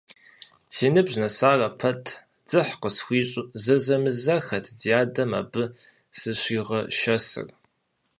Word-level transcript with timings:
Си 0.75 0.87
ныбжь 0.93 1.17
нэсарэ 1.21 1.69
пэт, 1.79 2.05
дзыхь 2.47 2.73
къысхуищӀу, 2.81 3.49
зэзэмызэххэт 3.63 4.65
ди 4.79 4.91
адэм 5.01 5.31
абы 5.39 5.63
сыщигъэшэсыр. 6.17 7.47